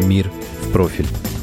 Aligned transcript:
«Мир 0.00 0.30
в 0.62 0.72
профиль». 0.72 1.33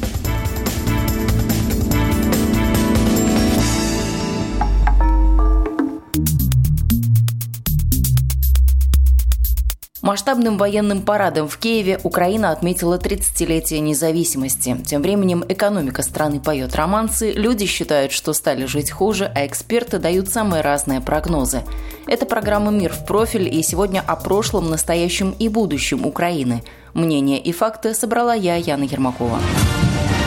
Масштабным 10.12 10.58
военным 10.58 11.00
парадом 11.00 11.48
в 11.48 11.56
Киеве 11.56 11.98
Украина 12.02 12.50
отметила 12.50 12.98
30-летие 12.98 13.78
независимости. 13.78 14.76
Тем 14.84 15.00
временем 15.00 15.42
экономика 15.48 16.02
страны 16.02 16.38
поет 16.38 16.76
романсы, 16.76 17.32
люди 17.32 17.64
считают, 17.64 18.12
что 18.12 18.34
стали 18.34 18.66
жить 18.66 18.90
хуже, 18.90 19.32
а 19.34 19.46
эксперты 19.46 19.98
дают 19.98 20.28
самые 20.28 20.60
разные 20.60 21.00
прогнозы. 21.00 21.62
Это 22.06 22.26
программа 22.26 22.70
«Мир 22.70 22.92
в 22.92 23.06
профиль» 23.06 23.48
и 23.48 23.62
сегодня 23.62 24.04
о 24.06 24.16
прошлом, 24.16 24.68
настоящем 24.68 25.34
и 25.38 25.48
будущем 25.48 26.04
Украины. 26.04 26.62
Мнения 26.92 27.40
и 27.40 27.50
факты 27.50 27.94
собрала 27.94 28.34
я, 28.34 28.56
Яна 28.56 28.84
Ермакова. 28.84 29.38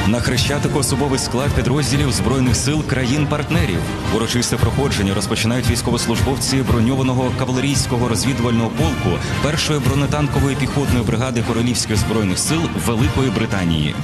На 0.07 0.19
Хрещатику 0.19 0.79
особовий 0.79 1.19
склад 1.19 1.49
підрозділів 1.55 2.11
Збройних 2.11 2.55
сил 2.55 2.83
країн-партнерів. 2.83 3.79
Урочисте 4.15 4.57
проходження 4.57 5.13
розпочинають 5.13 5.69
військовослужбовці 5.69 6.61
броньованого 6.61 7.31
кавалерійського 7.39 8.07
розвідувального 8.07 8.69
полку 8.69 9.19
першої 9.43 9.79
бронетанкової 9.79 10.55
піхотної 10.55 11.05
бригади 11.05 11.43
Королівських 11.47 11.97
збройних 11.97 12.39
сил 12.39 12.61
Великої 12.85 13.29
Британії. 13.29 13.95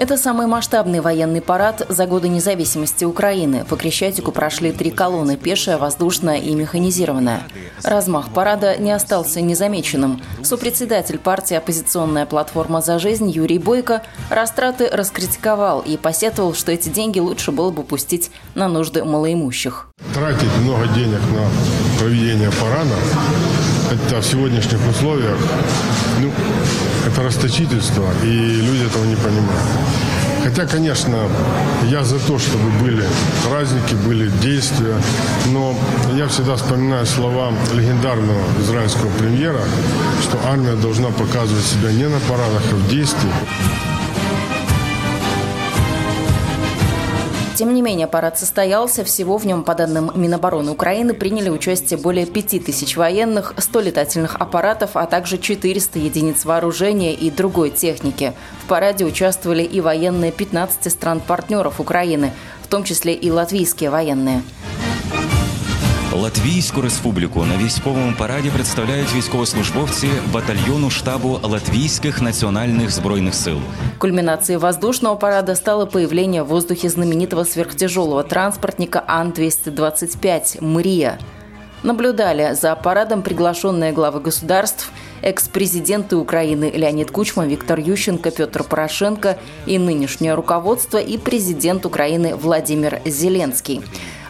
Это 0.00 0.16
самый 0.16 0.46
масштабный 0.46 1.00
военный 1.00 1.42
парад 1.42 1.84
за 1.90 2.06
годы 2.06 2.28
независимости 2.28 3.04
Украины. 3.04 3.66
По 3.68 3.76
Крещатику 3.76 4.32
прошли 4.32 4.72
три 4.72 4.90
колонны– 4.90 5.36
пешая, 5.36 5.76
воздушная 5.76 6.38
и 6.38 6.54
механизированная. 6.54 7.42
Размах 7.84 8.30
парада 8.30 8.78
не 8.78 8.92
остался 8.92 9.42
незамеченным. 9.42 10.22
Сопредседатель 10.42 11.18
партии 11.18 11.54
«Оппозиционная 11.54 12.24
платформа 12.24 12.80
за 12.80 12.98
жизнь» 12.98 13.28
Юрий 13.28 13.58
Бойко 13.58 14.00
растраты 14.30 14.88
раскритиковал 14.90 15.80
и 15.80 15.98
посетовал, 15.98 16.54
что 16.54 16.72
эти 16.72 16.88
деньги 16.88 17.18
лучше 17.18 17.52
было 17.52 17.70
бы 17.70 17.82
пустить 17.82 18.30
на 18.54 18.68
нужды 18.68 19.04
малоимущих. 19.04 19.88
Тратить 20.14 20.56
много 20.62 20.86
денег 20.94 21.20
на 21.34 22.00
проведение 22.00 22.50
парада, 22.52 22.96
это 23.92 24.22
в 24.22 24.24
сегодняшних 24.24 24.80
условиях, 24.88 25.36
ну, 26.20 26.30
это 27.12 27.22
расточительство, 27.22 28.04
и 28.22 28.26
люди 28.26 28.84
этого 28.84 29.04
не 29.04 29.16
понимают. 29.16 29.70
Хотя, 30.44 30.66
конечно, 30.66 31.16
я 31.84 32.02
за 32.04 32.18
то, 32.18 32.38
чтобы 32.38 32.70
были 32.82 33.04
праздники, 33.48 33.94
были 34.06 34.30
действия, 34.42 34.96
но 35.52 35.74
я 36.16 36.26
всегда 36.28 36.56
вспоминаю 36.56 37.06
слова 37.06 37.52
легендарного 37.74 38.40
израильского 38.60 39.10
премьера, 39.18 39.60
что 40.22 40.38
армия 40.48 40.74
должна 40.76 41.08
показывать 41.08 41.64
себя 41.64 41.92
не 41.92 42.08
на 42.08 42.20
парадах, 42.20 42.62
а 42.72 42.74
в 42.74 42.88
действии. 42.88 43.89
Тем 47.60 47.74
не 47.74 47.82
менее, 47.82 48.06
парад 48.06 48.38
состоялся. 48.38 49.04
Всего 49.04 49.36
в 49.36 49.44
нем, 49.44 49.64
по 49.64 49.74
данным 49.74 50.10
Минобороны 50.14 50.70
Украины, 50.70 51.12
приняли 51.12 51.50
участие 51.50 51.98
более 51.98 52.24
5000 52.24 52.96
военных, 52.96 53.52
100 53.58 53.80
летательных 53.80 54.36
аппаратов, 54.36 54.92
а 54.94 55.04
также 55.04 55.36
400 55.36 55.98
единиц 55.98 56.46
вооружения 56.46 57.12
и 57.12 57.30
другой 57.30 57.68
техники. 57.68 58.32
В 58.64 58.66
параде 58.66 59.04
участвовали 59.04 59.62
и 59.62 59.82
военные 59.82 60.32
15 60.32 60.90
стран-партнеров 60.90 61.80
Украины, 61.80 62.32
в 62.62 62.68
том 62.68 62.82
числе 62.82 63.12
и 63.12 63.30
латвийские 63.30 63.90
военные. 63.90 64.42
Латвійську 66.19 66.81
республіку 66.81 67.45
на 67.45 67.57
військовому 67.57 68.13
параді 68.17 68.49
представляють 68.49 69.15
військовослужбовці 69.15 70.09
батальйону 70.33 70.89
штабу 70.89 71.39
Латвійських 71.43 72.21
національних 72.21 72.91
збройних 72.91 73.35
сил. 73.35 73.57
Кульминацией 73.97 74.59
воздушного 74.59 75.15
парада 75.15 75.55
стало 75.55 75.87
появление 75.87 76.43
в 76.43 76.47
воздухе 76.47 76.89
знаменитого 76.89 77.45
сверхдтяжелого 77.45 78.23
транспортника 78.23 79.03
Ан-225 79.07 80.63
«Мрия». 80.63 81.17
Наблюдали 81.83 82.55
за 82.55 82.75
парадом 82.75 83.21
приглашенные 83.21 83.91
главы 83.91 84.19
государств, 84.19 84.91
экс-президенты 85.22 86.16
Украины 86.16 86.70
Леонид 86.74 87.10
Кучма, 87.10 87.46
Виктор 87.46 87.78
Ющенко, 87.78 88.30
Петр 88.30 88.62
Порошенко 88.62 89.38
и 89.66 89.78
нынешнее 89.78 90.34
руководство 90.34 90.98
и 90.98 91.18
президент 91.18 91.86
Украины 91.86 92.34
Владимир 92.34 93.00
Зеленский. 93.04 93.82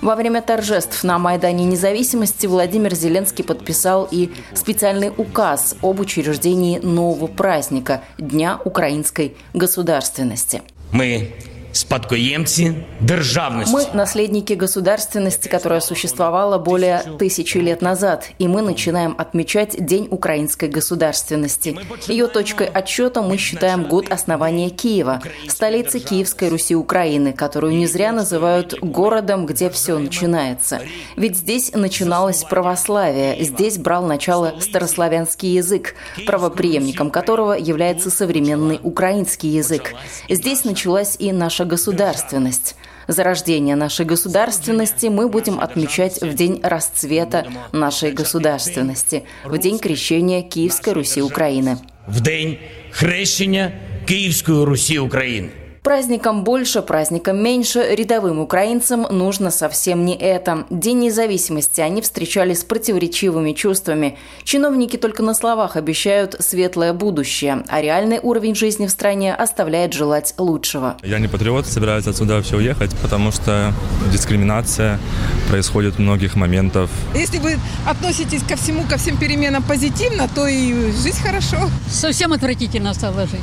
Во 0.03 0.17
время 0.17 0.41
торжеств 0.41 1.05
на 1.05 1.19
Майдане 1.19 1.65
независимости 1.67 2.47
Владимир 2.47 2.95
Зеленский 2.95 3.45
подписал 3.45 4.09
и 4.11 4.31
специальный 4.55 5.12
указ 5.15 5.77
об 5.83 6.00
учреждении 6.00 6.79
нового 6.79 7.27
праздника– 7.27 8.03
Дня 8.19 8.59
украинской 8.65 9.37
государственности. 9.53 10.62
Ми 10.93 11.33
спадкоємці 11.75 12.74
державності. 13.02 13.75
Мы – 13.75 13.94
наследники 13.94 14.56
государственности, 14.56 15.50
которая 15.50 15.81
существовала 15.81 16.58
более 16.58 17.02
тысячи 17.19 17.58
лет 17.58 17.81
назад, 17.81 18.31
и 18.40 18.47
мы 18.47 18.62
начинаем 18.62 19.16
отмечать 19.18 19.75
День 19.80 20.08
украинской 20.09 20.69
государственности. 20.69 21.78
Ее 22.08 22.28
точкой 22.28 22.68
отсчета 22.68 23.22
мы 23.22 23.38
считаем 23.38 23.84
год 23.84 24.06
основания 24.09 24.69
Киева, 24.69 25.22
столицы 25.47 26.00
Киевской 26.00 26.50
Руси 26.50 26.75
Украины, 26.75 27.34
которую 27.34 27.75
не 27.75 27.88
зря 27.88 28.12
называют 28.13 28.80
городом, 28.81 29.46
где 29.46 29.69
все 29.69 29.97
начинается. 29.97 30.80
Ведь 31.18 31.38
здесь 31.38 31.72
начиналось 31.74 32.44
православие, 32.44 33.44
здесь 33.44 33.78
брал 33.78 34.06
начало 34.06 34.53
старославянский 34.62 35.53
язык, 35.53 35.96
правоприемником 36.25 37.09
которого 37.09 37.53
является 37.53 38.09
современный 38.09 38.80
украинский 38.81 39.50
язык. 39.50 39.94
Здесь 40.30 40.63
началась 40.63 41.18
и 41.19 41.34
наша 41.34 41.59
государственность. 41.66 42.75
Зарождение 43.08 43.75
нашей 43.75 44.06
государственности 44.06 45.08
мы 45.08 45.30
будем 45.30 45.59
отмечать 45.59 46.22
в 46.22 46.34
день 46.34 46.59
расцвета 46.63 47.46
нашей 47.72 48.12
государственности, 48.12 49.24
в 49.44 49.58
день 49.58 49.80
крещения 49.80 50.41
Киевской 50.41 50.94
Руси 50.94 51.22
Украины. 51.22 51.78
В 52.08 52.22
день 52.22 52.58
хрещення 52.91 53.72
Київської 54.06 54.66
Русі 54.66 55.00
України. 55.00 55.59
Праздником 55.91 56.45
больше, 56.45 56.83
праздником 56.83 57.43
меньше, 57.43 57.84
рядовым 57.97 58.39
украинцам 58.39 59.09
нужно 59.11 59.51
совсем 59.51 60.05
не 60.05 60.15
это. 60.15 60.65
День 60.71 61.01
независимости 61.01 61.81
они 61.81 62.01
встречали 62.01 62.55
с 62.55 62.62
противоречивыми 62.62 63.55
чувствами. 63.55 64.17
Чиновники 64.45 64.97
только 64.97 65.25
на 65.25 65.34
словах 65.34 65.75
обещают 65.75 66.37
светлое 66.39 66.93
будущее, 66.93 67.65
а 67.67 67.81
реальный 67.81 68.21
уровень 68.23 68.55
жизни 68.55 68.87
в 68.87 68.91
стране 68.91 69.34
оставляет 69.34 69.93
желать 69.93 70.33
лучшего. 70.39 70.97
Я 71.03 71.19
не 71.19 71.27
патриот, 71.27 71.67
собираюсь 71.67 72.06
отсюда 72.06 72.34
вообще 72.37 72.55
уехать, 72.55 72.93
потому 73.03 73.33
что 73.33 73.73
дискриминация 74.12 75.00
происходит 75.49 75.99
многих 75.99 76.37
моментов. 76.37 76.89
Если 77.17 77.39
вы 77.39 77.56
относитесь 77.84 78.45
ко 78.45 78.55
всему, 78.55 78.84
ко 78.89 78.97
всем 78.97 79.19
переменам 79.19 79.65
позитивно, 79.65 80.29
то 80.33 80.47
и 80.47 80.73
жизнь 80.93 81.21
хорошо. 81.21 81.69
Совсем 81.89 82.33
отвратительно 82.33 82.95
стало 82.95 83.27
жить. 83.27 83.41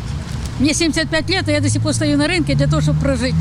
Мне 0.59 0.73
75 0.73 1.29
лет, 1.29 1.47
а 1.47 1.51
я 1.51 1.59
до 1.59 1.69
сих 1.69 1.83
пор 1.83 1.93
стою 1.93 2.17
на 2.17 2.27
рынке 2.27 2.55
для 2.55 2.67
того, 2.67 2.81
чтобы 2.81 2.99
прожить 2.99 3.35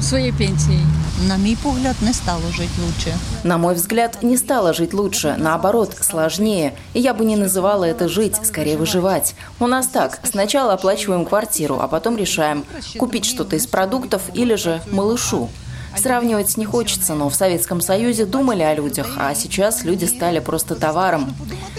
своей 0.00 0.32
пенсией. 0.32 0.80
На 1.28 1.38
мой 1.38 1.54
взгляд, 1.54 1.96
не 2.02 2.12
стало 2.12 2.42
жить 2.52 2.70
лучше. 2.78 3.12
На 3.42 3.58
мой 3.58 3.74
взгляд, 3.74 4.22
не 4.22 4.36
стало 4.36 4.74
жить 4.74 4.92
лучше. 4.92 5.34
Наоборот, 5.38 5.96
сложнее. 6.00 6.74
И 6.92 7.00
я 7.00 7.14
бы 7.14 7.24
не 7.24 7.36
называла 7.36 7.84
это 7.84 8.08
жить, 8.08 8.36
скорее 8.44 8.76
выживать. 8.76 9.34
У 9.58 9.66
нас 9.66 9.86
так. 9.86 10.20
Сначала 10.22 10.74
оплачиваем 10.74 11.24
квартиру, 11.24 11.78
а 11.80 11.88
потом 11.88 12.16
решаем, 12.16 12.64
купить 12.98 13.24
что-то 13.24 13.56
из 13.56 13.66
продуктов 13.66 14.22
или 14.34 14.54
же 14.54 14.80
малышу. 14.90 15.48
Сравнивать 15.97 16.55
не 16.57 16.65
хочется, 16.65 17.13
но 17.15 17.29
в 17.29 17.35
Советском 17.35 17.81
Союзе 17.81 18.25
думали 18.25 18.61
о 18.61 18.73
людях, 18.73 19.07
а 19.17 19.33
сейчас 19.35 19.83
люди 19.83 20.05
стали 20.05 20.39
просто 20.39 20.75
товаром. 20.75 21.35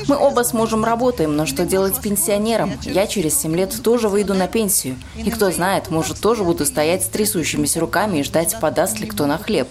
Мы 0.08 0.16
оба 0.16 0.42
с 0.42 0.52
мужем 0.52 0.84
работаем, 0.84 1.36
но 1.36 1.46
что 1.46 1.64
делать 1.64 1.96
с 1.96 1.98
пенсионером? 1.98 2.72
Я 2.82 3.06
через 3.06 3.38
7 3.40 3.54
лет 3.54 3.82
тоже 3.82 4.08
выйду 4.08 4.34
на 4.34 4.46
пенсию. 4.46 4.96
И 5.16 5.30
кто 5.30 5.50
знает, 5.50 5.90
может, 5.90 6.20
тоже 6.20 6.44
буду 6.44 6.66
стоять 6.66 7.04
с 7.04 7.06
трясущимися 7.06 7.80
руками 7.80 8.18
и 8.18 8.22
ждать, 8.22 8.56
подаст 8.60 8.98
ли 9.00 9.06
кто 9.06 9.26
на 9.26 9.38
хлеб. 9.38 9.68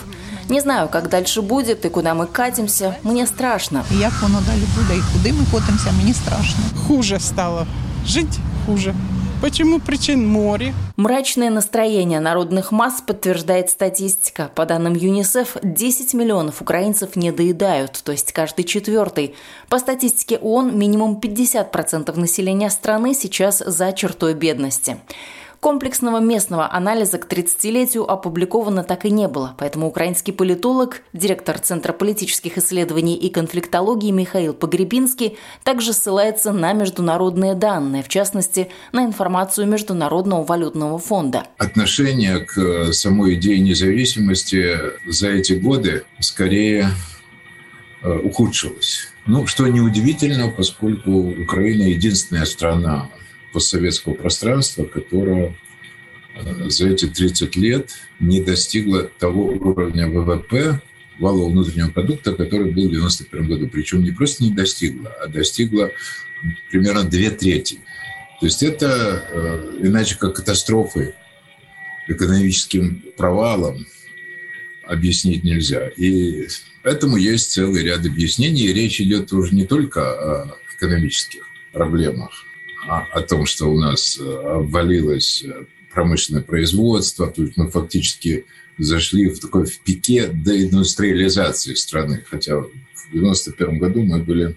Не 0.50 0.62
знаю, 0.62 0.89
как 0.89 1.09
дальше 1.09 1.41
будет 1.41 1.86
и 1.86 1.89
куда 1.89 2.15
мы 2.15 2.25
катимся. 2.25 2.95
Мне 3.03 3.27
страшно. 3.27 3.83
Як 3.91 4.13
воно 4.21 4.41
далі 4.47 4.63
буде 4.75 4.97
і 4.97 5.01
куди 5.13 5.33
ми 5.33 5.45
котимося, 5.51 5.91
мені 5.97 6.13
страшно. 6.13 6.59
Хуже 6.88 7.19
стало. 7.19 7.68
Жить 8.06 8.39
хуже. 8.65 8.95
Почему 9.42 9.78
причин 9.78 10.26
море? 10.26 10.75
Мрачное 10.96 11.50
настроение 11.50 12.20
народных 12.20 12.72
масс 12.72 13.02
подтверждает 13.02 13.69
статистика. 13.69 14.50
По 14.54 14.64
данным 14.64 14.94
ЮНИСЕФ, 14.94 15.58
10 15.62 16.14
миллионов 16.14 16.62
украинцев 16.62 17.16
не 17.16 17.31
доедают, 17.31 18.00
то 18.04 18.12
есть 18.12 18.32
каждый 18.32 18.64
четвертый. 18.64 19.34
По 19.69 19.78
статистике 19.78 20.38
ООН, 20.38 20.78
минимум 20.78 21.20
50% 21.20 22.19
населения 22.19 22.70
страны 22.70 23.14
сейчас 23.14 23.58
за 23.58 23.92
чертой 23.92 24.34
бедности. 24.34 24.98
Комплексного 25.64 26.20
местного 26.20 26.70
анализа 26.70 27.16
к 27.16 27.26
30-летию 27.26 28.05
опубликовано 28.05 28.84
так 28.84 29.06
и 29.06 29.11
не 29.11 29.28
было, 29.28 29.55
поэтому 29.58 29.87
украинский 29.87 30.31
политолог, 30.31 31.00
директор 31.14 31.58
Центра 31.58 31.94
политических 31.94 32.58
исследований 32.58 33.16
и 33.16 33.31
конфликтологии 33.31 34.11
Михаил 34.11 34.52
Погребинский 34.52 35.38
также 35.62 35.94
ссылается 35.94 36.52
на 36.52 36.75
международные 36.75 37.55
данные, 37.55 38.02
в 38.02 38.08
частности, 38.08 38.69
на 38.93 39.06
информацию 39.06 39.66
Международного 39.66 40.44
валютного 40.44 40.99
фонда. 40.99 41.44
Отношение 41.56 42.40
к 42.40 42.58
э, 42.58 42.93
самой 42.93 43.37
идее 43.37 43.58
независимости 43.61 44.76
за 45.06 45.31
эти 45.31 45.55
годы 45.55 46.05
скорее 46.20 46.90
э, 48.02 48.19
ухудшилось. 48.19 49.08
Ну, 49.25 49.46
что 49.46 49.66
неудивительно, 49.66 50.50
поскольку 50.50 51.11
Украина 51.11 51.84
единственная 51.84 52.44
страна 52.44 53.08
постсоветского 53.54 54.14
пространства, 54.14 54.84
которое 54.84 55.56
э, 56.34 56.68
за 56.68 56.88
эти 56.88 57.06
30 57.06 57.56
лет 57.56 57.90
не 58.20 58.42
достигло 58.42 59.04
того 59.04 59.46
уровня 59.46 60.08
ВВП, 60.08 60.82
валового 61.18 61.50
внутреннего 61.50 61.90
продукта, 61.90 62.32
который 62.32 62.72
был 62.72 62.88
в 62.88 62.94
1991 62.96 63.48
году. 63.48 63.68
Причем 63.68 64.02
не 64.02 64.10
просто 64.10 64.42
не 64.42 64.50
достигла, 64.50 65.10
а 65.22 65.28
достигла 65.28 65.92
примерно 66.70 67.04
две 67.04 67.30
трети. 67.30 67.78
То 68.40 68.46
есть 68.46 68.62
это 68.62 69.24
э, 69.30 69.78
иначе 69.82 70.18
как 70.18 70.34
катастрофой, 70.34 71.14
экономическим 72.08 73.02
провалом 73.16 73.86
объяснить 74.82 75.44
нельзя. 75.44 75.88
И 75.96 76.48
этому 76.82 77.16
есть 77.16 77.52
целый 77.52 77.84
ряд 77.84 78.04
объяснений. 78.04 78.62
И 78.62 78.72
речь 78.72 79.00
идет 79.00 79.32
уже 79.32 79.54
не 79.54 79.64
только 79.64 80.00
о 80.02 80.58
экономических 80.76 81.46
проблемах, 81.72 82.44
о 82.86 83.20
том, 83.22 83.46
что 83.46 83.66
у 83.66 83.78
нас 83.78 84.19
э, 84.19 84.22
обвалилось 84.25 85.42
э, 85.44 85.64
промышленное 85.92 86.42
производство, 86.42 87.26
то 87.28 87.42
есть 87.42 87.56
мы 87.56 87.70
фактически 87.70 88.44
зашли 88.78 89.28
в 89.28 89.38
такой 89.38 89.66
в 89.66 89.78
пике 89.81 90.28
деиндустриализации 90.32 91.75
страны, 91.75 92.25
хотя 92.28 92.58
в 92.58 92.69
91 93.12 93.78
году 93.78 94.02
мы 94.02 94.19
были 94.19 94.56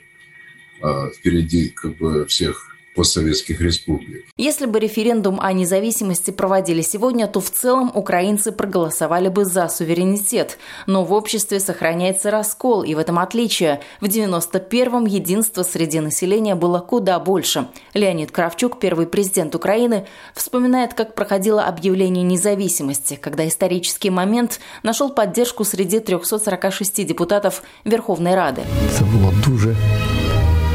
э, 0.82 1.12
впереди 1.16 1.70
как 1.70 1.98
бы 1.98 2.26
всех 2.26 2.77
постсоветских 2.98 3.62
республик. 3.62 4.26
Если 4.38 4.66
бы 4.66 4.80
референдум 4.80 5.40
о 5.40 5.54
независимости 5.54 6.32
проводили 6.32 6.82
сегодня, 6.82 7.28
то 7.28 7.40
в 7.40 7.52
целом 7.52 7.92
украинцы 7.94 8.52
проголосовали 8.52 9.30
бы 9.30 9.46
за 9.46 9.70
суверенитет. 9.70 10.58
Но 10.88 11.06
в 11.06 11.14
обществе 11.14 11.60
сохраняется 11.60 12.32
раскол, 12.32 12.84
и 12.84 12.96
в 12.96 12.98
этом 12.98 13.20
отличие. 13.20 13.82
В 14.02 14.06
91-м 14.06 15.06
единство 15.06 15.62
среди 15.62 16.00
населения 16.00 16.56
было 16.56 16.80
куда 16.80 17.20
больше. 17.20 17.68
Леонид 17.94 18.32
Кравчук, 18.32 18.80
первый 18.80 19.06
президент 19.06 19.54
Украины, 19.54 20.08
вспоминает, 20.34 20.96
как 20.96 21.14
проходило 21.14 21.64
объявление 21.64 22.24
независимости, 22.24 23.20
когда 23.22 23.48
исторический 23.48 24.10
момент 24.10 24.60
нашел 24.82 25.10
поддержку 25.10 25.64
среди 25.64 26.00
346 26.00 27.06
депутатов 27.06 27.62
Верховной 27.86 28.34
Рады. 28.34 28.64
Это 28.92 29.06
было 29.06 29.32
дуже 29.46 29.76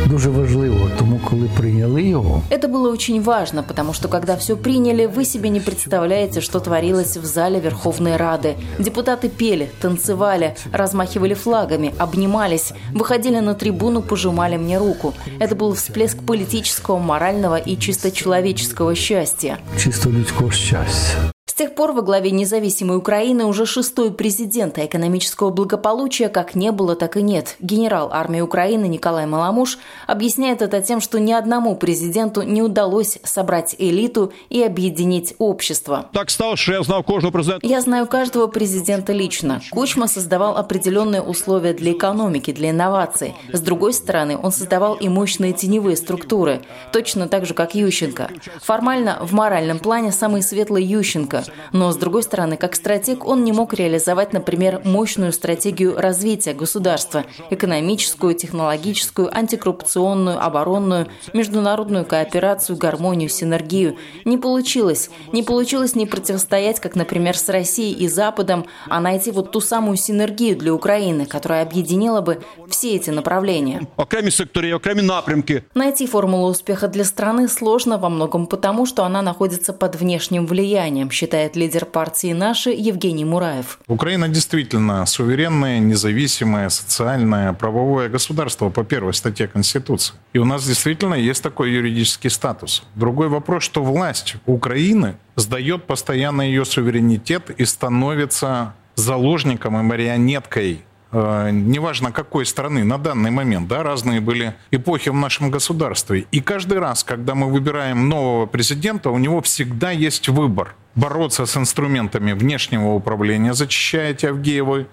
дуже 0.06 0.31
важливо, 0.31 0.90
тому 0.99 1.20
коли 1.31 1.49
прийняли 1.56 2.02
його. 2.02 2.43
Это 2.50 2.69
было 2.69 2.93
очень 2.93 3.22
важно, 3.22 3.62
потому 3.62 3.93
что 3.93 4.08
когда 4.08 4.37
все 4.37 4.56
приняли, 4.56 5.06
вы 5.06 5.25
себе 5.25 5.49
не 5.49 5.60
представляете, 5.60 6.40
что 6.40 6.60
творилось 6.60 7.16
в 7.16 7.25
зале 7.25 7.60
Верховной 7.60 8.16
Рады. 8.16 8.54
Депутаты 8.78 9.28
пели, 9.28 9.69
танцевали, 9.81 10.54
размахивали 10.72 11.34
флагами, 11.34 11.93
обнимались, 11.99 12.72
выходили 12.94 13.40
на 13.40 13.54
трибуну, 13.54 14.02
пожимали 14.02 14.56
мне 14.56 14.78
руку. 14.78 15.14
Это 15.40 15.54
был 15.54 15.75
всплеск 15.75 16.19
политического, 16.26 16.98
морального 16.98 17.56
и 17.56 17.76
чисто 17.76 18.10
человеческого 18.10 18.94
счастья. 18.94 19.58
Чисто 19.78 20.08
людского 20.10 20.50
счастья. 20.52 21.32
С 21.62 21.64
тех 21.64 21.76
пор 21.76 21.93
во 21.93 22.03
главе 22.03 22.32
независимой 22.32 22.97
Украины 22.97 23.44
уже 23.44 23.67
шестой 23.67 24.12
президент, 24.12 24.79
а 24.79 24.85
экономического 24.85 25.50
благополучия 25.50 26.29
как 26.29 26.56
не 26.56 26.73
было, 26.73 26.97
так 26.97 27.17
и 27.17 27.23
нет. 27.23 27.55
Генерал 27.61 28.09
армии 28.12 28.41
Украины 28.41 28.87
Николай 28.87 29.26
Маламуш 29.26 29.79
объясняет 30.09 30.61
это 30.61 30.82
тем, 30.82 31.00
что 31.00 31.20
ни 31.20 31.31
одному 31.31 31.76
президенту 31.76 32.43
не 32.43 32.62
удалось 32.62 33.20
собрать 33.23 33.76
элиту 33.79 34.32
и 34.50 34.61
объединить 34.61 35.37
общество. 35.38 36.06
Так 36.12 36.31
стало, 36.31 36.56
что 36.56 36.73
я 36.73 36.82
знал 36.82 37.05
каждого 37.05 37.31
президента. 37.31 37.65
Я 37.65 37.81
знаю 37.81 38.08
каждого 38.08 38.49
президента 38.49 39.12
лично. 39.12 39.62
Кучма 39.70 40.08
создавал 40.08 40.56
определенные 40.56 41.23
условия 41.23 41.75
для 41.75 41.93
экономики, 41.93 42.50
для 42.50 42.70
инноваций. 42.70 43.37
С 43.53 43.61
другой 43.61 43.93
стороны, 43.93 44.37
он 44.37 44.50
создавал 44.50 44.94
и 44.94 45.08
мощные 45.08 45.53
теневые 45.53 45.97
структуры, 45.97 46.62
точно 46.93 47.29
так 47.29 47.47
же, 47.47 47.55
как 47.55 47.76
Ющенко. 47.76 48.31
Формально, 48.61 49.20
в 49.23 49.32
моральном 49.32 49.79
плане, 49.79 50.11
самый 50.11 50.43
светлый 50.43 50.82
Ющенко, 50.82 51.44
но, 51.72 51.93
с 51.93 51.96
другой 51.96 52.22
стороны, 52.22 52.56
как 52.56 52.75
стратег 52.75 53.26
он 53.26 53.44
не 53.44 53.52
мог 53.52 53.75
реализовать, 53.75 54.32
например, 54.32 54.81
мощную 54.84 55.32
стратегию 55.32 55.96
развития 55.96 56.54
государства– 56.54 57.25
экономическую, 57.50 58.34
технологическую, 58.34 59.34
антикоррупционную, 59.37 60.44
оборонную, 60.44 61.08
международную 61.32 62.04
кооперацию, 62.04 62.76
гармонию, 62.76 63.28
синергию. 63.28 63.96
Не 64.25 64.38
получилось. 64.38 65.10
Не 65.32 65.43
получилось 65.43 65.94
не 65.94 66.06
противостоять, 66.06 66.81
как, 66.81 66.96
например, 66.96 67.37
с 67.37 67.49
Россией 67.49 67.94
и 67.94 68.08
Западом, 68.08 68.66
а 68.88 69.00
найти 69.00 69.31
вот 69.31 69.52
ту 69.52 69.60
самую 69.60 69.96
синергию 69.96 70.56
для 70.56 70.72
Украины, 70.72 71.26
которая 71.26 71.62
объединила 71.62 72.20
бы 72.20 72.43
все 72.69 72.96
эти 72.96 73.10
направления. 73.10 73.81
Окремі 73.96 74.31
сектори, 74.31 74.72
окремі 74.72 75.02
напрямки. 75.02 75.62
Найти 75.75 76.06
формулу 76.06 76.48
успеха 76.48 76.88
для 76.88 77.05
страны 77.05 77.48
сложно 77.48 77.98
во 77.98 78.08
многом 78.08 78.46
потому, 78.46 78.87
что 78.87 79.05
она 79.05 79.22
находится 79.22 79.72
под 79.72 79.96
внешним 79.96 80.46
влиянием, 80.46 81.10
считает 81.10 81.31
считает 81.32 81.56
лидер 81.56 81.87
партии 81.87 82.34
«Наши» 82.34 82.70
Евгений 82.73 83.25
Мураев. 83.25 83.79
Украина 83.88 84.29
действительно 84.29 85.06
суверенное, 85.06 85.79
независимое, 85.79 86.69
социальное, 86.69 87.55
правовое 87.55 88.11
государство 88.11 88.69
по 88.69 88.84
первой 88.84 89.14
статье 89.14 89.49
Конституции. 89.49 90.14
И 90.34 90.38
у 90.38 90.44
нас 90.44 90.67
действительно 90.67 91.14
есть 91.14 91.43
такой 91.43 91.73
юридический 91.73 92.29
статус. 92.29 92.82
Другой 92.96 93.29
вопрос, 93.29 93.62
что 93.62 93.82
власть 93.82 94.34
Украины 94.44 95.17
сдает 95.36 95.84
постоянно 95.84 96.43
ее 96.43 96.67
суверенитет 96.67 97.48
и 97.48 97.65
становится 97.65 98.74
заложником 98.94 99.79
и 99.79 99.82
марионеткой 99.82 100.84
неважно 101.12 102.10
какой 102.10 102.46
страны 102.46 102.84
на 102.84 102.98
данный 102.98 103.31
момент, 103.31 103.69
да, 103.69 103.82
разные 103.82 104.20
были 104.20 104.54
эпохи 104.70 105.10
в 105.10 105.14
нашем 105.14 105.50
государстве. 105.50 106.26
И 106.31 106.40
каждый 106.40 106.78
раз, 106.78 107.04
когда 107.04 107.34
мы 107.34 107.50
выбираем 107.50 108.08
нового 108.08 108.46
президента, 108.46 109.10
у 109.10 109.19
него 109.19 109.40
всегда 109.42 109.90
есть 109.90 110.28
выбор. 110.28 110.74
Бороться 110.94 111.46
с 111.46 111.56
инструментами 111.56 112.32
внешнего 112.32 112.94
управления, 112.94 113.54
зачищая 113.54 114.16
Авгеевой 114.22 114.86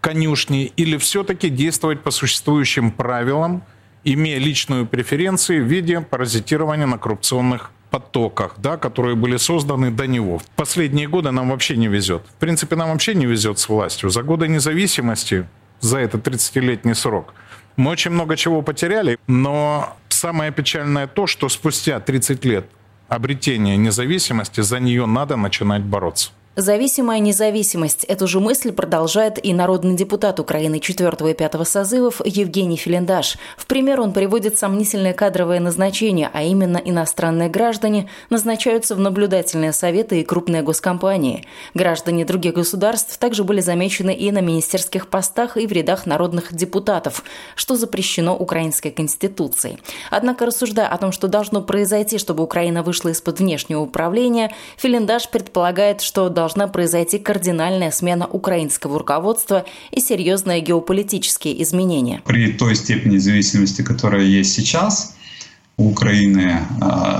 конюшни, 0.00 0.72
или 0.76 0.96
все-таки 0.96 1.50
действовать 1.50 2.02
по 2.02 2.10
существующим 2.10 2.90
правилам, 2.90 3.62
имея 4.02 4.38
личную 4.38 4.86
преференцию 4.86 5.64
в 5.64 5.68
виде 5.68 6.00
паразитирования 6.00 6.86
на 6.86 6.98
коррупционных 6.98 7.70
потоках, 7.90 8.54
да, 8.58 8.76
которые 8.76 9.16
были 9.16 9.36
созданы 9.36 9.90
до 9.90 10.06
него. 10.06 10.38
В 10.38 10.46
последние 10.56 11.08
годы 11.08 11.32
нам 11.32 11.50
вообще 11.50 11.76
не 11.76 11.88
везет. 11.88 12.22
В 12.26 12.34
принципе, 12.34 12.76
нам 12.76 12.90
вообще 12.90 13.14
не 13.14 13.26
везет 13.26 13.58
с 13.58 13.68
властью. 13.68 14.10
За 14.10 14.22
годы 14.22 14.48
независимости 14.48 15.46
за 15.80 15.98
этот 15.98 16.26
30-летний 16.26 16.94
срок. 16.94 17.34
Мы 17.76 17.90
очень 17.90 18.10
много 18.10 18.36
чего 18.36 18.62
потеряли, 18.62 19.18
но 19.26 19.96
самое 20.08 20.52
печальное 20.52 21.06
то, 21.06 21.26
что 21.26 21.48
спустя 21.48 22.00
30 22.00 22.44
лет 22.44 22.66
обретения 23.08 23.76
независимости 23.76 24.60
за 24.60 24.80
нее 24.80 25.06
надо 25.06 25.36
начинать 25.36 25.82
бороться. 25.82 26.30
Зависимая 26.56 27.20
независимость. 27.20 28.02
Эту 28.02 28.26
же 28.26 28.40
мысль 28.40 28.72
продолжает 28.72 29.42
и 29.42 29.54
народный 29.54 29.94
депутат 29.94 30.40
Украины 30.40 30.80
4 30.80 31.30
и 31.30 31.34
5 31.34 31.68
созывов 31.68 32.20
Евгений 32.24 32.76
Филиндаш. 32.76 33.38
В 33.56 33.66
пример 33.66 34.00
он 34.00 34.12
приводит 34.12 34.58
сомнительное 34.58 35.12
кадровое 35.12 35.60
назначение, 35.60 36.28
а 36.32 36.42
именно 36.42 36.78
иностранные 36.78 37.48
граждане 37.48 38.08
назначаются 38.30 38.96
в 38.96 38.98
наблюдательные 38.98 39.72
советы 39.72 40.20
и 40.20 40.24
крупные 40.24 40.62
госкомпании. 40.62 41.46
Граждане 41.74 42.24
других 42.24 42.54
государств 42.54 43.16
также 43.18 43.44
были 43.44 43.60
замечены 43.60 44.12
и 44.12 44.32
на 44.32 44.40
министерских 44.40 45.06
постах, 45.06 45.56
и 45.56 45.68
в 45.68 45.72
рядах 45.72 46.04
народных 46.04 46.52
депутатов, 46.52 47.22
что 47.54 47.76
запрещено 47.76 48.36
украинской 48.36 48.90
конституцией. 48.90 49.78
Однако, 50.10 50.46
рассуждая 50.46 50.88
о 50.88 50.98
том, 50.98 51.12
что 51.12 51.28
должно 51.28 51.62
произойти, 51.62 52.18
чтобы 52.18 52.42
Украина 52.42 52.82
вышла 52.82 53.10
из-под 53.10 53.38
внешнего 53.38 53.82
управления, 53.82 54.52
Филиндаш 54.78 55.28
предполагает, 55.28 56.00
что 56.00 56.28
должна 56.40 56.68
произойти 56.68 57.18
кардинальная 57.18 57.90
смена 57.90 58.26
украинского 58.26 58.98
руководства 58.98 59.66
и 59.90 60.00
серьезные 60.00 60.62
геополитические 60.62 61.62
изменения. 61.62 62.22
При 62.24 62.52
той 62.52 62.74
степени 62.76 63.18
зависимости, 63.18 63.82
которая 63.82 64.22
есть 64.22 64.54
сейчас, 64.54 65.14
у 65.76 65.90
Украины 65.90 66.60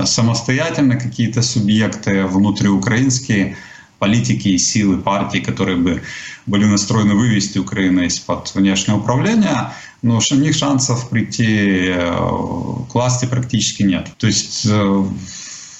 самостоятельно 0.05 0.95
какие-то 0.95 1.43
субъекты 1.43 2.25
внутриукраинские, 2.25 3.57
политики 3.99 4.47
и 4.47 4.57
силы 4.57 4.97
партии, 4.97 5.37
которые 5.37 5.77
бы 5.77 6.01
были 6.47 6.65
настроены 6.65 7.13
вывести 7.13 7.59
Украину 7.59 8.01
из-под 8.05 8.55
внешнего 8.55 8.97
управления, 8.97 9.71
но 10.01 10.19
у 10.31 10.35
них 10.35 10.55
шансов 10.55 11.09
прийти 11.09 11.93
к 12.89 12.95
власти 12.95 13.27
практически 13.27 13.83
нет. 13.83 14.07
То 14.17 14.25
есть 14.25 14.67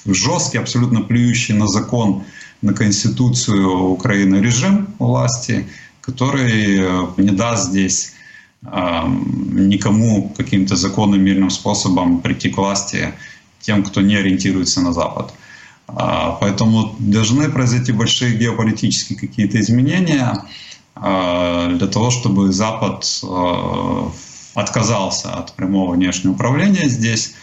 жесткий, 0.05 0.59
абсолютно 0.59 1.01
плюющий 1.01 1.55
на 1.55 1.67
закон, 1.67 2.23
на 2.61 2.73
Конституцию 2.73 3.89
Украины 3.89 4.37
режим 4.37 4.87
власти, 4.99 5.67
который 6.01 6.79
не 7.17 7.31
даст 7.31 7.69
здесь 7.69 8.13
никому 8.63 10.33
каким-то 10.37 10.75
законным 10.75 11.21
мирным 11.23 11.49
способом 11.49 12.21
прийти 12.21 12.49
к 12.49 12.57
власти 12.57 13.13
тем, 13.59 13.83
кто 13.83 14.01
не 14.01 14.15
ориентируется 14.15 14.81
на 14.81 14.93
Запад. 14.93 15.33
Поэтому 15.87 16.95
должны 16.99 17.49
произойти 17.49 17.91
большие 17.91 18.37
геополитические 18.37 19.17
какие-то 19.19 19.59
изменения 19.59 20.43
для 20.95 21.87
того, 21.91 22.11
чтобы 22.11 22.51
Запад 22.51 23.23
отказался 24.53 25.33
от 25.33 25.53
прямого 25.55 25.93
внешнего 25.93 26.33
управления 26.33 26.87
здесь 26.87 27.33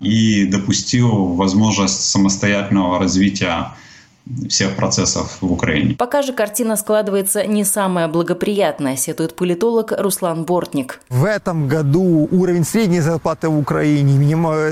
и 0.00 0.44
допустил 0.44 1.34
возможность 1.34 2.02
самостоятельного 2.10 2.98
развития 2.98 3.72
всех 4.48 4.74
процессов 4.74 5.38
в 5.40 5.52
Украине. 5.52 5.94
Пока 5.94 6.22
же 6.22 6.32
картина 6.32 6.76
складывается 6.76 7.46
не 7.46 7.64
самая 7.64 8.08
благоприятная, 8.08 8.96
сетует 8.96 9.36
политолог 9.36 9.92
Руслан 9.96 10.44
Бортник. 10.44 11.00
В 11.08 11.24
этом 11.24 11.68
году 11.68 12.28
уровень 12.32 12.64
средней 12.64 13.00
зарплаты 13.00 13.48
в 13.48 13.58
Украине 13.58 14.16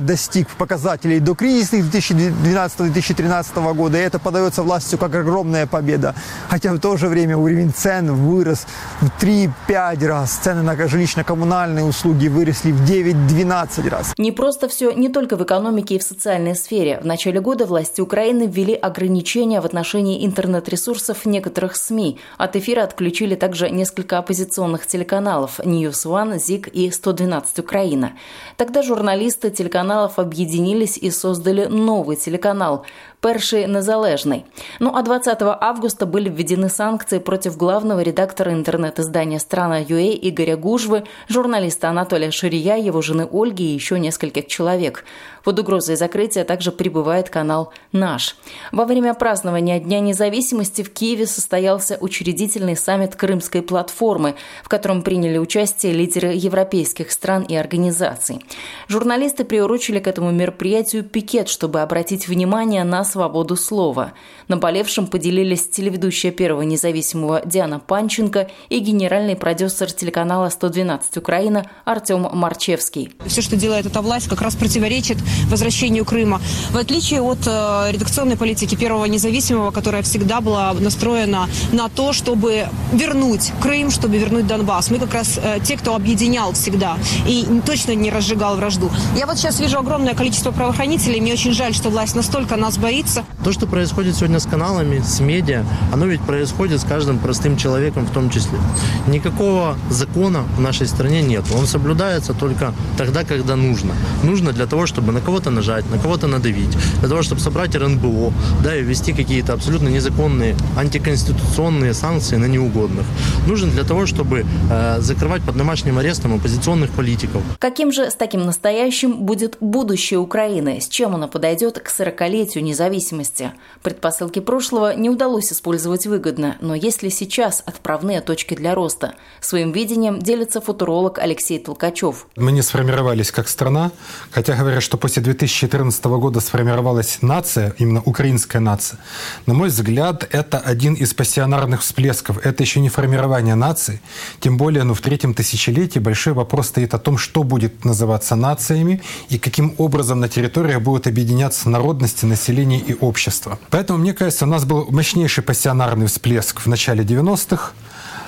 достиг 0.00 0.48
показателей 0.56 1.20
до 1.20 1.34
кризисных 1.34 1.84
2012-2013 1.84 3.74
года, 3.74 3.98
и 3.98 4.00
это 4.00 4.18
подается 4.18 4.62
властью 4.62 4.98
как 4.98 5.14
огромная 5.14 5.66
победа. 5.66 6.14
Хотя 6.48 6.72
в 6.72 6.80
то 6.80 6.96
же 6.96 7.06
время 7.08 7.36
уровень 7.36 7.72
цен 7.72 8.12
вырос 8.12 8.66
в 9.00 9.22
3-5 9.22 10.06
раз, 10.06 10.32
цены 10.42 10.62
на 10.62 10.74
жилищно-коммунальные 10.74 11.84
услуги 11.84 12.26
выросли 12.26 12.72
в 12.72 12.82
9-12 12.82 13.88
раз. 13.88 14.14
Не 14.18 14.32
просто 14.32 14.68
все 14.68 14.90
не 14.90 15.08
только 15.08 15.36
в 15.36 15.44
экономике 15.44 15.94
и 15.94 15.98
в 15.98 16.02
социальной 16.02 16.56
сфере. 16.56 16.98
В 17.00 17.06
начале 17.06 17.40
года 17.40 17.66
власти 17.66 18.00
Украины 18.00 18.46
ввели 18.46 18.74
ограничения 18.74 19.43
ограничения 19.44 19.60
в 19.60 19.66
отношении 19.66 20.24
интернет-ресурсов 20.24 21.26
некоторых 21.26 21.76
СМИ. 21.76 22.18
От 22.38 22.56
эфира 22.56 22.82
отключили 22.82 23.34
также 23.34 23.70
несколько 23.70 24.18
оппозиционных 24.18 24.86
телеканалов 24.86 25.60
News 25.60 26.06
One, 26.06 26.38
ЗИК 26.38 26.68
и 26.68 26.90
112 26.90 27.58
Украина. 27.58 28.12
Тогда 28.56 28.82
журналисты 28.82 29.50
телеканалов 29.50 30.18
объединились 30.18 30.96
и 30.96 31.10
создали 31.10 31.66
новый 31.66 32.16
телеканал 32.16 32.86
перший 33.24 33.66
незалежний. 33.66 34.44
Ну 34.80 34.94
а 34.94 35.02
20 35.02 35.38
августа 35.40 36.04
были 36.04 36.28
введены 36.28 36.68
санкции 36.68 37.18
против 37.18 37.56
главного 37.56 38.00
редактора 38.00 38.52
интернет-издания 38.52 39.38
«Страна.ua» 39.38 40.12
Игоря 40.12 40.58
Гужвы, 40.58 41.04
журналиста 41.26 41.88
Анатолия 41.88 42.30
Ширия, 42.30 42.76
его 42.76 43.00
жены 43.00 43.26
Ольги 43.32 43.64
и 43.64 43.74
еще 43.74 43.98
нескольких 43.98 44.46
человек. 44.46 45.04
Под 45.42 45.58
угрозой 45.58 45.96
закрытия 45.96 46.44
также 46.44 46.70
прибывает 46.70 47.30
канал 47.30 47.72
«Наш». 47.92 48.36
Во 48.72 48.84
время 48.84 49.14
празднования 49.14 49.80
Дня 49.80 50.00
независимости 50.00 50.82
в 50.82 50.92
Киеве 50.92 51.26
состоялся 51.26 51.96
учредительный 52.00 52.76
саммит 52.76 53.16
Крымской 53.16 53.62
платформы, 53.62 54.34
в 54.62 54.68
котором 54.68 55.02
приняли 55.02 55.38
участие 55.38 55.94
лидеры 55.94 56.32
европейских 56.34 57.10
стран 57.10 57.42
и 57.42 57.56
организаций. 57.56 58.44
Журналисты 58.88 59.44
приурочили 59.44 59.98
к 59.98 60.08
этому 60.08 60.30
мероприятию 60.30 61.04
пикет, 61.04 61.48
чтобы 61.48 61.80
обратить 61.80 62.28
внимание 62.28 62.84
на 62.84 63.04
свободу 63.14 63.54
слова. 63.54 64.12
Наболевшим 64.48 65.06
поделились 65.06 65.68
телеведущая 65.68 66.32
Первого 66.32 66.62
независимого 66.62 67.42
Диана 67.44 67.78
Панченко 67.78 68.48
и 68.70 68.80
генеральный 68.80 69.36
продюсер 69.36 69.92
телеканала 69.92 70.48
«112 70.48 71.16
Украина» 71.16 71.64
Артем 71.84 72.28
Марчевский. 72.32 73.12
Все, 73.24 73.40
что 73.40 73.54
делает 73.54 73.86
эта 73.86 74.02
власть, 74.02 74.28
как 74.28 74.42
раз 74.42 74.56
противоречит 74.56 75.18
возвращению 75.48 76.04
Крыма. 76.04 76.40
В 76.70 76.76
отличие 76.76 77.22
от 77.22 77.38
э, 77.46 77.92
редакционной 77.92 78.36
политики 78.36 78.74
Первого 78.74 79.04
независимого, 79.04 79.70
которая 79.70 80.02
всегда 80.02 80.40
была 80.40 80.72
настроена 80.72 81.48
на 81.70 81.88
то, 81.88 82.12
чтобы 82.12 82.66
вернуть 82.92 83.52
Крым, 83.62 83.92
чтобы 83.92 84.18
вернуть 84.18 84.48
Донбасс. 84.48 84.90
Мы 84.90 84.98
как 84.98 85.14
раз 85.14 85.38
э, 85.40 85.60
те, 85.62 85.76
кто 85.76 85.94
объединял 85.94 86.52
всегда 86.52 86.98
и 87.28 87.46
точно 87.64 87.94
не 87.94 88.10
разжигал 88.10 88.56
вражду. 88.56 88.90
Я 89.16 89.26
вот 89.26 89.38
сейчас 89.38 89.60
вижу 89.60 89.78
огромное 89.78 90.14
количество 90.14 90.50
правоохранителей. 90.50 91.20
Мне 91.20 91.34
очень 91.34 91.52
жаль, 91.52 91.74
что 91.74 91.90
власть 91.90 92.16
настолько 92.16 92.56
нас 92.56 92.76
боится, 92.78 93.03
говорится. 93.03 93.25
То, 93.44 93.52
что 93.52 93.66
происходит 93.66 94.16
сегодня 94.16 94.40
с 94.40 94.46
каналами, 94.46 95.00
с 95.00 95.20
медиа, 95.20 95.66
оно 95.92 96.06
ведь 96.06 96.22
происходит 96.22 96.80
с 96.80 96.84
каждым 96.84 97.18
простым 97.18 97.58
человеком 97.58 98.06
в 98.06 98.10
том 98.10 98.30
числе. 98.30 98.58
Никакого 99.06 99.76
закона 99.90 100.44
в 100.56 100.60
нашей 100.62 100.86
стране 100.86 101.20
нет. 101.20 101.44
Он 101.54 101.66
соблюдается 101.66 102.32
только 102.32 102.72
тогда, 102.96 103.22
когда 103.22 103.54
нужно. 103.54 103.92
Нужно 104.22 104.52
для 104.52 104.66
того, 104.66 104.86
чтобы 104.86 105.12
на 105.12 105.20
кого-то 105.20 105.50
нажать, 105.50 105.84
на 105.90 105.98
кого-то 105.98 106.26
надавить, 106.26 106.74
для 107.00 107.08
того, 107.08 107.22
чтобы 107.22 107.42
собрать 107.42 107.76
РНБО, 107.76 108.32
да, 108.62 108.76
и 108.76 108.82
ввести 108.82 109.12
какие-то 109.12 109.52
абсолютно 109.52 109.88
незаконные, 109.88 110.56
антиконституционные 110.78 111.92
санкции 111.92 112.36
на 112.36 112.46
неугодных. 112.46 113.04
Нужен 113.46 113.70
для 113.70 113.84
того, 113.84 114.06
чтобы 114.06 114.46
э, 114.70 115.00
закрывать 115.00 115.42
под 115.42 115.58
домашним 115.58 115.98
арестом 115.98 116.32
оппозиционных 116.32 116.90
политиков. 116.92 117.42
Каким 117.58 117.92
же 117.92 118.10
с 118.10 118.14
таким 118.14 118.46
настоящим 118.46 119.26
будет 119.26 119.58
будущее 119.60 120.18
Украины? 120.18 120.80
С 120.80 120.88
чем 120.88 121.14
оно 121.14 121.28
подойдет 121.28 121.78
к 121.78 121.90
40-летию 121.90 122.64
независимости? 122.64 123.33
Независимости. 123.34 123.52
Предпосылки 123.82 124.40
прошлого 124.40 124.94
не 124.94 125.10
удалось 125.10 125.52
использовать 125.52 126.06
выгодно, 126.06 126.56
но 126.60 126.74
есть 126.74 127.02
ли 127.02 127.10
сейчас 127.10 127.62
отправные 127.66 128.20
точки 128.20 128.54
для 128.54 128.74
роста? 128.74 129.14
Своим 129.40 129.72
видением 129.72 130.20
делится 130.20 130.60
футуролог 130.60 131.18
Алексей 131.18 131.58
Толкачев. 131.58 132.26
Мы 132.36 132.52
не 132.52 132.62
сформировались 132.62 133.30
как 133.30 133.48
страна, 133.48 133.90
хотя 134.30 134.54
говорят, 134.54 134.82
что 134.82 134.96
после 134.96 135.22
2014 135.22 136.04
года 136.04 136.40
сформировалась 136.40 137.18
нация, 137.20 137.74
именно 137.78 138.00
украинская 138.04 138.60
нация. 138.60 138.98
На 139.46 139.54
мой 139.54 139.68
взгляд, 139.68 140.26
это 140.30 140.58
один 140.58 140.94
из 140.94 141.12
пассионарных 141.14 141.82
всплесков. 141.82 142.38
Это 142.44 142.62
еще 142.62 142.80
не 142.80 142.88
формирование 142.88 143.54
нации. 143.54 144.00
Тем 144.40 144.56
более, 144.56 144.84
ну, 144.84 144.94
в 144.94 145.00
третьем 145.00 145.34
тысячелетии 145.34 145.98
большой 145.98 146.32
вопрос 146.32 146.68
стоит 146.68 146.94
о 146.94 146.98
том, 146.98 147.18
что 147.18 147.42
будет 147.42 147.84
называться 147.84 148.36
нациями 148.36 149.02
и 149.28 149.38
каким 149.38 149.74
образом 149.78 150.20
на 150.20 150.28
территориях 150.28 150.80
будут 150.80 151.06
объединяться 151.06 151.68
народности, 151.68 152.24
население 152.24 152.80
и 152.80 152.94
общества. 153.24 153.58
Поэтому, 153.70 153.98
мне 153.98 154.12
кажется, 154.12 154.44
у 154.44 154.48
нас 154.48 154.64
был 154.64 154.86
мощнейший 154.90 155.42
пассионарный 155.42 156.06
всплеск 156.06 156.60
в 156.60 156.66
начале 156.66 157.04
90-х, 157.04 157.72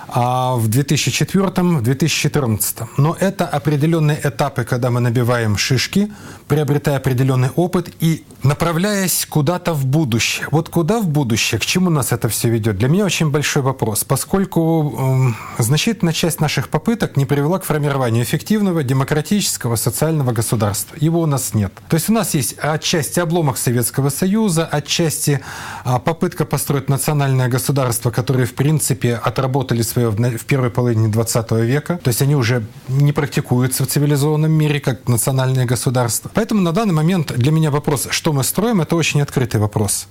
а 0.08 0.56
в 0.56 0.68
2004 0.68 1.46
в 1.46 1.82
2014 1.82 2.78
Но 2.96 3.16
это 3.18 3.46
определенные 3.46 4.20
этапы, 4.22 4.64
когда 4.64 4.90
мы 4.90 5.00
набиваем 5.00 5.56
шишки, 5.56 6.10
приобретая 6.48 6.96
определенный 6.96 7.50
опыт 7.56 7.90
и 8.00 8.24
направляясь 8.42 9.26
куда-то 9.28 9.72
в 9.72 9.84
будущее. 9.86 10.46
Вот 10.50 10.68
куда 10.68 11.00
в 11.00 11.08
будущее, 11.08 11.58
к 11.58 11.66
чему 11.66 11.90
нас 11.90 12.12
это 12.12 12.28
все 12.28 12.48
ведет? 12.48 12.78
Для 12.78 12.88
меня 12.88 13.04
очень 13.04 13.30
большой 13.30 13.62
вопрос, 13.62 14.04
поскольку 14.04 15.34
э, 15.58 15.62
значительная 15.62 16.14
часть 16.14 16.40
наших 16.40 16.68
попыток 16.68 17.16
не 17.16 17.26
привела 17.26 17.58
к 17.58 17.64
формированию 17.64 18.22
эффективного 18.22 18.82
демократического 18.82 19.76
социального 19.76 20.32
государства. 20.32 20.96
Его 21.00 21.20
у 21.20 21.26
нас 21.26 21.54
нет. 21.54 21.72
То 21.88 21.96
есть 21.96 22.08
у 22.08 22.12
нас 22.12 22.34
есть 22.34 22.56
отчасти 22.58 23.20
обломок 23.20 23.58
Советского 23.58 24.10
Союза, 24.10 24.66
отчасти 24.66 25.40
э, 25.84 25.98
попытка 26.04 26.44
построить 26.44 26.88
национальное 26.88 27.48
государство, 27.48 28.10
которое 28.10 28.46
в 28.46 28.54
принципе 28.54 29.14
отработали 29.14 29.82
свое 29.96 30.10
в 30.10 30.44
первой 30.44 30.70
половине 30.70 31.08
20 31.08 31.52
века. 31.52 31.98
То 32.02 32.08
есть 32.08 32.22
они 32.22 32.36
уже 32.36 32.62
не 32.88 33.12
практикуются 33.12 33.84
в 33.84 33.86
цивилизованном 33.86 34.52
мире 34.52 34.78
как 34.78 35.08
национальное 35.08 35.64
государство. 35.64 36.30
Поэтому 36.34 36.60
на 36.60 36.72
данный 36.72 36.92
момент 36.92 37.32
для 37.32 37.50
меня 37.50 37.70
вопрос, 37.70 38.08
что 38.10 38.32
мы 38.32 38.44
строим, 38.44 38.82
это 38.82 38.94
очень 38.94 39.22
открытый 39.22 39.58
вопрос. 39.58 40.08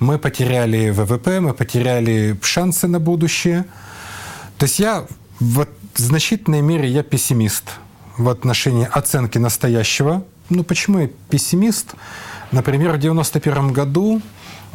Мы 0.00 0.18
потеряли 0.18 0.90
ВВП, 0.90 1.40
мы 1.40 1.54
потеряли 1.54 2.38
шансы 2.42 2.88
на 2.88 3.00
будущее. 3.00 3.64
То 4.58 4.64
есть 4.66 4.78
я 4.78 5.06
в 5.40 5.66
значительной 5.96 6.60
мере 6.60 6.88
я 6.88 7.02
пессимист 7.02 7.64
в 8.18 8.28
отношении 8.28 8.86
оценки 8.92 9.38
настоящего. 9.38 10.22
Ну 10.50 10.62
почему 10.62 10.98
я 10.98 11.08
пессимист? 11.30 11.94
Например, 12.50 12.90
в 12.92 12.96
1991 12.96 13.72
году 13.72 14.20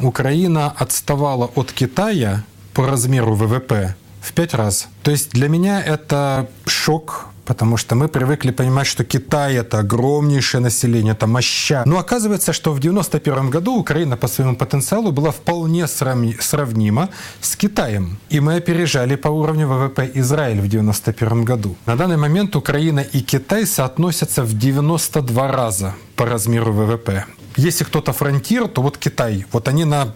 Украина 0.00 0.74
отставала 0.76 1.48
от 1.54 1.70
Китая 1.70 2.42
по 2.74 2.86
размеру 2.86 3.34
ВВП 3.36 3.94
в 4.20 4.32
пять 4.32 4.54
раз. 4.54 4.88
То 5.02 5.10
есть 5.10 5.30
для 5.30 5.48
меня 5.48 5.82
это 5.82 6.48
шок, 6.66 7.28
потому 7.48 7.78
что 7.78 7.94
мы 7.94 8.08
привыкли 8.08 8.50
понимать, 8.50 8.86
что 8.86 9.04
Китай– 9.04 9.54
это 9.56 9.78
огромнейшее 9.78 10.60
население, 10.60 11.12
это 11.12 11.26
моща. 11.26 11.82
Но 11.86 11.98
оказывается, 11.98 12.52
что 12.52 12.72
в 12.72 12.78
91 12.78 13.50
году 13.50 13.76
Украина 13.76 14.16
по 14.16 14.28
своему 14.28 14.54
потенциалу 14.54 15.12
была 15.12 15.30
вполне 15.30 15.86
сравнима 15.86 17.08
с 17.40 17.56
Китаем. 17.56 18.18
И 18.28 18.40
мы 18.40 18.56
опережали 18.56 19.16
по 19.16 19.28
уровню 19.28 19.66
ВВП 19.66 20.10
Израиль 20.14 20.60
в 20.60 20.68
91 20.68 21.44
году. 21.44 21.76
На 21.86 21.96
данный 21.96 22.18
момент 22.18 22.54
Украина 22.54 23.00
и 23.00 23.20
Китай 23.20 23.66
соотносятся 23.66 24.42
в 24.42 24.52
92 24.52 25.52
раза 25.52 25.94
по 26.16 26.26
размеру 26.26 26.72
ВВП. 26.72 27.24
Если 27.56 27.84
кто-то 27.84 28.12
фронтир, 28.12 28.68
то 28.68 28.82
вот 28.82 28.98
Китай. 28.98 29.46
Вот 29.52 29.68
они 29.68 29.84
на 29.84 30.14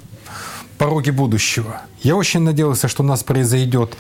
пороге 0.83 1.13
будущего. 1.13 1.83
Я 2.03 2.17
очень 2.17 2.41
надеялся, 2.41 2.89
что 2.89 3.05
у 3.05 3.07
нас 3.07 3.23
произойдет 3.23 3.97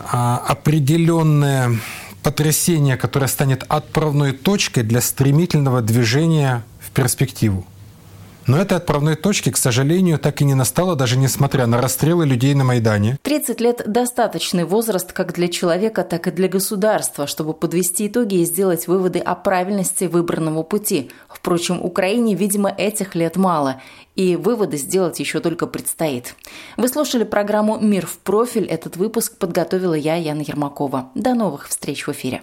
а, 0.00 0.42
определенное 0.48 1.78
потрясение, 2.24 2.96
которое 2.96 3.28
станет 3.28 3.64
отправной 3.68 4.32
точкой 4.32 4.82
для 4.82 5.00
стремительного 5.00 5.82
движения 5.82 6.64
в 6.80 6.90
перспективу. 6.90 7.64
Но 8.46 8.58
этой 8.58 8.76
отправной 8.76 9.16
точки, 9.16 9.50
к 9.50 9.56
сожалению, 9.56 10.18
так 10.18 10.40
и 10.40 10.44
не 10.44 10.54
настало, 10.54 10.96
даже 10.96 11.16
несмотря 11.16 11.66
на 11.66 11.80
расстрелы 11.80 12.26
людей 12.26 12.54
на 12.54 12.64
Майдане. 12.64 13.18
30 13.22 13.60
лет– 13.60 13.82
достаточный 13.86 14.64
возраст 14.64 15.12
как 15.12 15.32
для 15.32 15.48
человека, 15.48 16.04
так 16.04 16.26
и 16.26 16.30
для 16.30 16.48
государства, 16.48 17.26
чтобы 17.26 17.54
подвести 17.54 18.06
итоги 18.08 18.36
и 18.36 18.44
сделать 18.44 18.86
выводы 18.86 19.18
о 19.18 19.34
правильности 19.34 20.04
выбранного 20.04 20.62
пути. 20.62 21.10
Впрочем, 21.28 21.82
Украине, 21.82 22.34
видимо, 22.34 22.68
этих 22.70 23.14
лет 23.14 23.36
мало, 23.36 23.80
и 24.16 24.36
выводы 24.36 24.76
сделать 24.76 25.18
еще 25.20 25.40
только 25.40 25.66
предстоит. 25.66 26.36
Вы 26.76 26.88
слушали 26.88 27.24
программу 27.24 27.78
«Мир 27.80 28.06
в 28.06 28.18
профиль». 28.18 28.66
Этот 28.66 28.96
выпуск 28.96 29.36
подготовила 29.38 29.94
я, 29.94 30.16
Яна 30.16 30.42
Ермакова. 30.42 31.10
До 31.14 31.34
новых 31.34 31.68
встреч 31.68 32.06
в 32.06 32.10
эфире. 32.10 32.42